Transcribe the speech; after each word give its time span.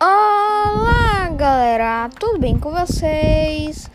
Olá, 0.00 1.28
galera, 1.36 2.08
tudo 2.18 2.38
bem 2.38 2.58
com 2.58 2.70
vocês? 2.70 3.90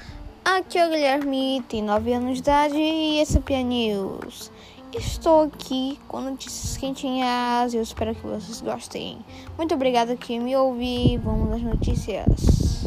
Aqui 0.46 0.78
é 0.78 0.86
o 0.86 0.92
Guilherme, 0.92 1.64
tem 1.68 1.82
9 1.82 2.14
anos 2.14 2.34
de 2.36 2.40
idade 2.42 2.78
e 2.78 3.22
esse 3.22 3.38
é 3.38 3.40
o 3.40 3.42
Pia 3.42 3.64
News. 3.64 4.52
Estou 4.94 5.46
aqui 5.46 6.00
com 6.08 6.22
notícias 6.22 6.78
quentinhas 6.78 7.74
e 7.74 7.78
eu 7.78 7.82
espero 7.82 8.14
que 8.14 8.22
vocês 8.22 8.62
gostem. 8.62 9.18
Muito 9.58 9.74
obrigada 9.74 10.16
que 10.16 10.38
me 10.38 10.56
ouvi. 10.56 11.18
Vamos 11.18 11.54
às 11.54 11.64
notícias. 11.64 12.86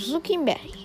Zuckerberg 0.00 0.80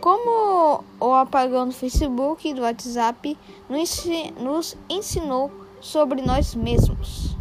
como 0.00 0.82
o 0.98 1.12
apagão 1.12 1.68
do 1.68 1.74
Facebook 1.74 2.48
e 2.48 2.54
do 2.54 2.62
WhatsApp 2.62 3.36
nos 3.68 4.76
ensinou 4.88 5.50
sobre 5.80 6.22
nós 6.22 6.54
mesmos. 6.54 7.36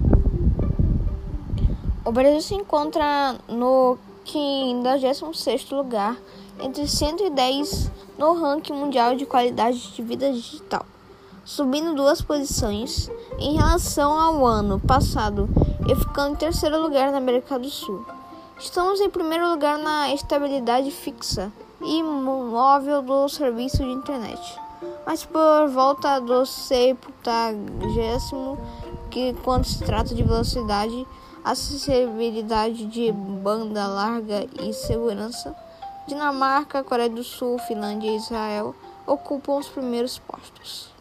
O 2.05 2.11
Brasil 2.11 2.41
se 2.41 2.55
encontra 2.55 3.35
no 3.47 3.97
56 4.25 5.71
lugar 5.71 6.17
entre 6.59 6.87
110 6.87 7.91
no 8.17 8.33
ranking 8.33 8.73
mundial 8.73 9.15
de 9.15 9.25
qualidade 9.25 9.93
de 9.93 10.01
vida 10.01 10.31
digital, 10.31 10.85
subindo 11.45 11.95
duas 11.95 12.21
posições 12.21 13.09
em 13.39 13.55
relação 13.55 14.19
ao 14.19 14.45
ano 14.45 14.79
passado 14.79 15.47
e 15.87 15.95
ficando 15.95 16.33
em 16.33 16.37
terceiro 16.37 16.81
lugar 16.81 17.11
na 17.11 17.17
América 17.17 17.57
do 17.57 17.69
Sul. 17.69 18.05
Estamos 18.59 18.99
em 18.99 19.09
primeiro 19.09 19.49
lugar 19.49 19.77
na 19.77 20.13
estabilidade 20.13 20.91
fixa 20.91 21.49
e 21.81 22.03
móvel 22.03 23.01
do 23.01 23.29
serviço 23.29 23.77
de 23.77 23.89
internet. 23.89 24.59
Mas 25.05 25.23
por 25.23 25.69
volta 25.69 26.19
do 26.19 26.45
septuagésimo, 26.45 28.57
que 29.09 29.33
quando 29.45 29.63
se 29.63 29.79
trata 29.79 30.13
de 30.13 30.23
velocidade, 30.23 31.07
acessibilidade 31.41 32.85
de 32.87 33.09
banda 33.13 33.87
larga 33.87 34.45
e 34.61 34.73
segurança, 34.73 35.55
Dinamarca, 36.05 36.83
Coreia 36.83 37.09
do 37.09 37.23
Sul, 37.23 37.57
Finlândia 37.59 38.11
e 38.11 38.17
Israel 38.17 38.75
ocupam 39.07 39.57
os 39.57 39.69
primeiros 39.69 40.19
postos. 40.19 40.98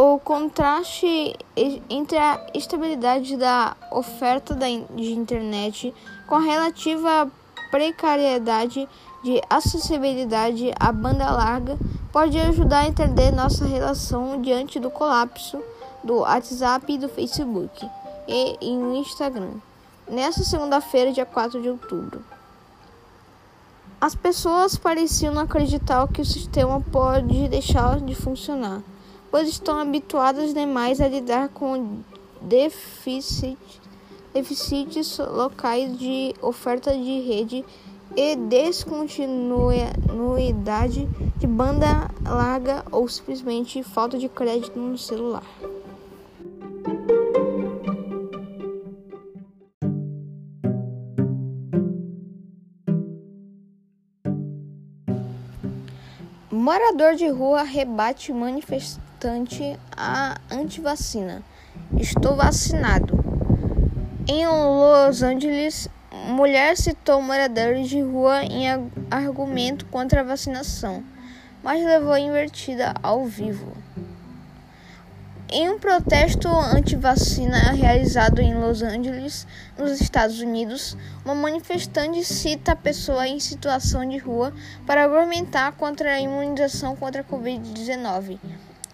O 0.00 0.16
contraste 0.20 1.34
entre 1.90 2.16
a 2.16 2.46
estabilidade 2.54 3.36
da 3.36 3.76
oferta 3.90 4.54
de 4.54 5.12
internet 5.12 5.92
com 6.28 6.36
a 6.36 6.40
relativa 6.40 7.28
precariedade 7.68 8.88
de 9.24 9.42
acessibilidade 9.50 10.70
à 10.78 10.92
banda 10.92 11.28
larga 11.28 11.76
pode 12.12 12.38
ajudar 12.38 12.84
a 12.84 12.86
entender 12.86 13.32
nossa 13.32 13.64
relação 13.64 14.40
diante 14.40 14.78
do 14.78 14.88
colapso 14.88 15.60
do 16.04 16.18
WhatsApp 16.18 16.96
do 16.96 17.08
Facebook 17.08 17.84
e, 18.28 18.56
e 18.60 18.76
no 18.76 18.94
Instagram. 18.94 19.54
Nessa 20.06 20.44
segunda-feira, 20.44 21.12
dia 21.12 21.26
4 21.26 21.60
de 21.60 21.70
outubro. 21.70 22.24
As 24.00 24.14
pessoas 24.14 24.76
pareciam 24.76 25.34
não 25.34 25.42
acreditar 25.42 26.06
que 26.06 26.22
o 26.22 26.24
sistema 26.24 26.80
pode 26.92 27.48
deixar 27.48 27.98
de 27.98 28.14
funcionar 28.14 28.80
pois 29.30 29.48
estão 29.48 29.78
habituadas 29.78 30.52
demais 30.54 31.00
a 31.00 31.08
lidar 31.08 31.48
com 31.50 32.00
deficit, 32.40 33.58
deficites 34.32 35.18
locais 35.18 35.98
de 35.98 36.32
oferta 36.40 36.92
de 36.92 37.20
rede 37.20 37.64
e 38.16 38.36
descontinuidade 38.36 41.06
de 41.36 41.46
banda 41.46 42.10
larga 42.24 42.82
ou 42.90 43.06
simplesmente 43.08 43.82
falta 43.82 44.16
de 44.18 44.28
crédito 44.28 44.78
no 44.78 44.96
celular. 44.96 45.44
Morador 56.50 57.14
de 57.14 57.28
rua 57.28 57.62
rebate 57.62 58.32
manifestante 59.18 59.78
a 59.96 60.36
antivacina. 60.50 61.42
Estou 61.98 62.36
vacinado. 62.36 63.18
Em 64.28 64.46
Los 64.46 65.22
Angeles, 65.22 65.88
mulher 66.28 66.76
citou 66.76 67.20
moradores 67.20 67.88
de 67.88 68.00
rua 68.00 68.44
em 68.44 68.68
argumento 69.10 69.86
contra 69.86 70.20
a 70.20 70.24
vacinação, 70.24 71.02
mas 71.62 71.84
levou 71.84 72.16
invertida 72.16 72.94
ao 73.02 73.24
vivo. 73.24 73.76
Em 75.50 75.68
um 75.70 75.78
protesto 75.78 76.46
anti-vacina 76.46 77.72
realizado 77.72 78.40
em 78.40 78.54
Los 78.54 78.82
Angeles, 78.82 79.46
nos 79.78 79.98
Estados 80.00 80.40
Unidos, 80.40 80.96
uma 81.24 81.34
manifestante 81.34 82.22
cita 82.22 82.72
a 82.72 82.76
pessoa 82.76 83.26
em 83.26 83.40
situação 83.40 84.06
de 84.06 84.18
rua 84.18 84.52
para 84.86 85.04
argumentar 85.04 85.72
contra 85.72 86.12
a 86.12 86.20
imunização 86.20 86.94
contra 86.94 87.22
a 87.22 87.24
Covid-19. 87.24 88.38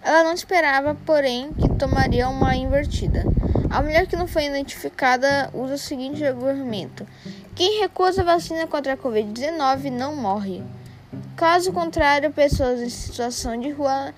Ela 0.04 0.22
não 0.22 0.34
esperava, 0.34 0.94
porém, 1.06 1.50
que 1.54 1.66
tomaria 1.76 2.28
uma 2.28 2.54
invertida. 2.54 3.24
A 3.70 3.80
mulher 3.80 4.06
que 4.06 4.14
não 4.14 4.26
foi 4.26 4.44
identificada 4.44 5.48
usa 5.54 5.74
o 5.74 5.78
seguinte 5.78 6.22
argumento: 6.22 7.06
quem 7.54 7.80
recusa 7.80 8.20
a 8.20 8.24
vacina 8.24 8.66
contra 8.66 8.92
a 8.92 8.96
Covid-19 8.98 9.90
não 9.90 10.14
morre. 10.14 10.62
Caso 11.34 11.72
contrário, 11.72 12.30
pessoas 12.30 12.82
em 12.82 12.90
situação 12.90 13.58
de 13.58 13.70
rua 13.70 14.12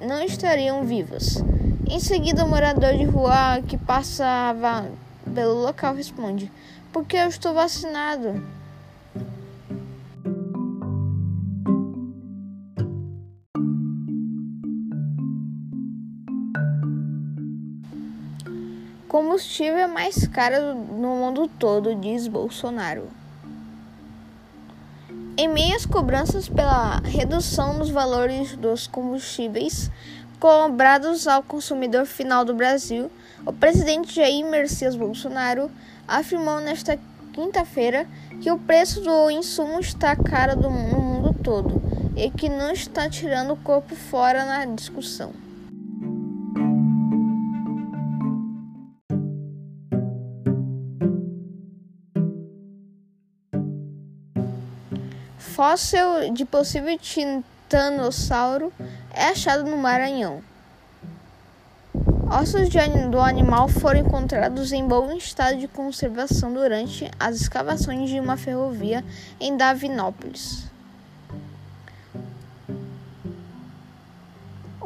não 0.00 0.22
estariam 0.22 0.84
vivas. 0.84 1.44
Em 1.86 2.00
seguida, 2.00 2.44
o 2.44 2.48
morador 2.48 2.96
de 2.96 3.04
rua 3.04 3.60
que 3.68 3.76
passava 3.76 4.90
pelo 5.34 5.60
local 5.60 5.94
responde: 5.94 6.50
Porque 6.90 7.18
eu 7.18 7.28
estou 7.28 7.52
vacinado. 7.52 8.42
Combustível 19.08 19.78
é 19.78 19.86
mais 19.86 20.26
caro 20.26 20.74
no 20.74 21.16
mundo 21.16 21.48
todo, 21.58 21.94
diz 21.94 22.28
Bolsonaro. 22.28 23.08
Em 25.34 25.48
meio 25.48 25.74
às 25.74 25.86
cobranças 25.86 26.46
pela 26.46 26.98
redução 26.98 27.78
dos 27.78 27.88
valores 27.88 28.54
dos 28.54 28.86
combustíveis, 28.86 29.90
cobrados 30.38 31.26
ao 31.26 31.42
consumidor 31.42 32.04
final 32.04 32.44
do 32.44 32.54
Brasil, 32.54 33.10
o 33.46 33.52
presidente 33.52 34.14
Jair 34.14 34.44
Messias 34.44 34.94
Bolsonaro 34.94 35.70
afirmou 36.06 36.60
nesta 36.60 36.98
quinta-feira 37.32 38.06
que 38.42 38.50
o 38.50 38.58
preço 38.58 39.00
do 39.00 39.30
insumo 39.30 39.80
está 39.80 40.14
caro 40.16 40.54
no 40.60 40.70
mundo 40.70 41.34
todo 41.42 41.80
e 42.14 42.30
que 42.30 42.50
não 42.50 42.72
está 42.72 43.08
tirando 43.08 43.54
o 43.54 43.56
corpo 43.56 43.96
fora 43.96 44.44
na 44.44 44.66
discussão. 44.66 45.47
Fóssil 55.38 56.32
de 56.34 56.44
possível 56.44 56.98
titanossauro 56.98 58.72
é 59.14 59.28
achado 59.28 59.64
no 59.64 59.76
Maranhão. 59.76 60.42
Ossos 62.30 62.68
do 63.10 63.20
animal 63.20 63.68
foram 63.68 64.00
encontrados 64.00 64.70
em 64.72 64.86
bom 64.86 65.12
estado 65.12 65.56
de 65.56 65.66
conservação 65.66 66.52
durante 66.52 67.10
as 67.18 67.36
escavações 67.36 68.10
de 68.10 68.20
uma 68.20 68.36
ferrovia 68.36 69.02
em 69.40 69.56
Davinópolis. 69.56 70.67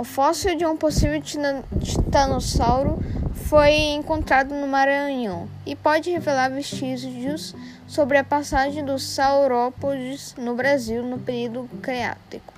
O 0.02 0.04
fóssil 0.04 0.56
de 0.56 0.66
um 0.66 0.76
possível 0.76 1.22
titanossauro 1.22 2.98
foi 3.46 3.72
encontrado 3.92 4.52
no 4.52 4.66
Maranhão 4.66 5.48
e 5.64 5.76
pode 5.76 6.10
revelar 6.10 6.50
vestígios 6.50 7.54
sobre 7.86 8.18
a 8.18 8.24
passagem 8.24 8.84
dos 8.84 9.04
saurópodes 9.04 10.34
no 10.36 10.56
Brasil 10.56 11.04
no 11.04 11.20
período 11.20 11.70
Cretácico. 11.80 12.52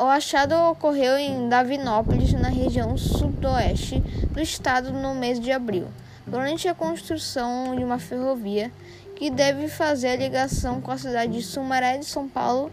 O 0.00 0.06
achado 0.06 0.54
ocorreu 0.70 1.18
em 1.18 1.46
Davinópolis, 1.46 2.32
na 2.32 2.48
região 2.48 2.96
sudoeste 2.96 4.00
do 4.30 4.40
estado, 4.40 4.94
no 4.94 5.14
mês 5.14 5.38
de 5.38 5.52
abril, 5.52 5.88
durante 6.26 6.68
a 6.68 6.74
construção 6.74 7.76
de 7.76 7.84
uma 7.84 7.98
ferrovia 7.98 8.72
que 9.14 9.28
deve 9.28 9.68
fazer 9.68 10.08
a 10.08 10.16
ligação 10.16 10.80
com 10.80 10.90
a 10.90 10.96
cidade 10.96 11.34
de 11.34 11.42
Sumaré 11.42 11.98
de 11.98 12.06
São 12.06 12.26
Paulo. 12.26 12.72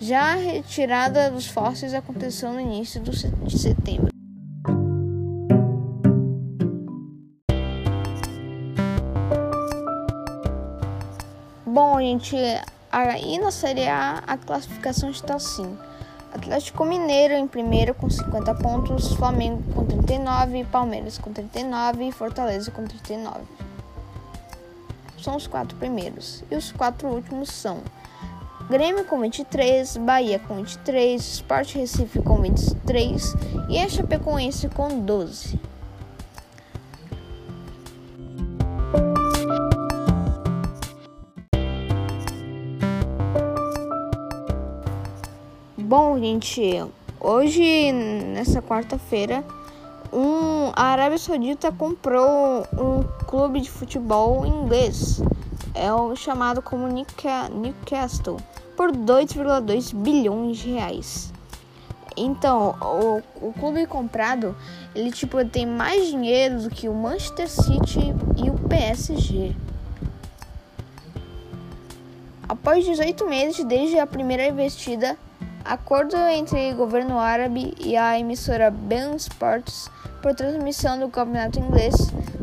Já 0.00 0.32
a 0.32 0.34
retirada 0.36 1.28
dos 1.28 1.46
fósseis 1.46 1.92
aconteceu 1.92 2.52
no 2.52 2.60
início 2.60 3.00
de 3.00 3.58
setembro. 3.58 4.08
Bom, 11.66 11.98
gente, 11.98 12.36
aí 12.92 13.38
na 13.38 13.50
Série 13.50 13.88
A 13.88 14.22
a 14.24 14.36
classificação 14.36 15.10
está 15.10 15.34
assim. 15.34 15.76
Atlético 16.32 16.84
Mineiro 16.84 17.34
em 17.34 17.48
primeiro 17.48 17.92
com 17.92 18.08
50 18.08 18.54
pontos, 18.54 19.12
Flamengo 19.14 19.62
com 19.74 19.84
39, 19.84 20.64
Palmeiras 20.64 21.18
com 21.18 21.32
39 21.32 22.04
e 22.04 22.12
Fortaleza 22.12 22.70
com 22.70 22.84
39. 22.84 23.40
São 25.20 25.34
os 25.34 25.48
quatro 25.48 25.76
primeiros. 25.76 26.44
E 26.48 26.54
os 26.54 26.70
quatro 26.70 27.08
últimos 27.08 27.50
são 27.50 27.82
Grêmio 28.68 29.02
com 29.06 29.18
23, 29.18 29.96
Bahia 29.96 30.38
com 30.38 30.56
23, 30.56 31.22
Sport 31.22 31.74
Recife 31.74 32.20
com 32.20 32.42
23 32.42 33.34
e 33.70 33.78
a 33.78 33.88
Chapecoense 33.88 34.68
com 34.68 35.00
12. 35.00 35.58
Bom, 45.78 46.18
gente, 46.18 46.84
hoje, 47.18 47.90
nessa 47.90 48.60
quarta-feira, 48.60 49.42
um, 50.12 50.70
a 50.76 50.88
Arábia 50.88 51.16
Saudita 51.16 51.72
comprou 51.72 52.66
um 52.74 53.02
clube 53.24 53.62
de 53.62 53.70
futebol 53.70 54.44
inglês, 54.44 55.22
é 55.78 55.92
o 55.92 56.14
chamado 56.16 56.60
como 56.60 56.88
Newcastle, 56.88 58.38
por 58.76 58.90
2,2 58.90 59.94
bilhões 59.94 60.58
de 60.58 60.72
reais. 60.72 61.32
Então, 62.16 62.74
o, 62.82 63.48
o 63.48 63.52
clube 63.52 63.86
comprado, 63.86 64.56
ele 64.94 65.12
tipo 65.12 65.44
tem 65.44 65.64
mais 65.64 66.08
dinheiro 66.08 66.62
do 66.62 66.70
que 66.70 66.88
o 66.88 66.94
Manchester 66.94 67.48
City 67.48 68.14
e 68.36 68.50
o 68.50 68.54
PSG. 68.68 69.54
Após 72.48 72.84
18 72.84 73.26
meses 73.26 73.64
desde 73.64 73.98
a 73.98 74.06
primeira 74.06 74.46
investida, 74.46 75.16
Acordo 75.68 76.16
entre 76.16 76.72
o 76.72 76.76
governo 76.76 77.18
árabe 77.18 77.74
e 77.78 77.94
a 77.94 78.18
emissora 78.18 78.70
Ben 78.70 79.14
Sports 79.16 79.90
por 80.22 80.34
transmissão 80.34 80.98
do 80.98 81.10
campeonato 81.10 81.58
inglês 81.58 81.94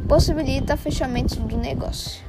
possibilita 0.08 0.78
fechamento 0.78 1.36
do 1.38 1.58
negócio. 1.58 2.25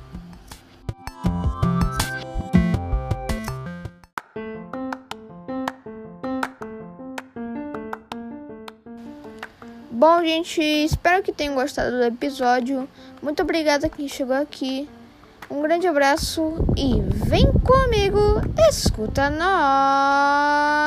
Bom, 10.09 10.23
gente, 10.23 10.63
espero 10.63 11.21
que 11.21 11.33
tenham 11.33 11.57
gostado 11.57 11.91
do 11.91 12.05
episódio. 12.05 12.89
Muito 13.21 13.43
obrigada 13.43 13.89
quem 13.89 14.07
chegou 14.07 14.37
aqui. 14.37 14.89
Um 15.51 15.61
grande 15.63 15.89
abraço 15.89 16.55
e 16.77 17.01
vem 17.29 17.51
comigo, 17.65 18.41
escuta 18.71 19.29
nós! 19.29 20.87